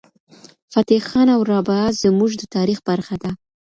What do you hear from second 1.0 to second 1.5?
خان او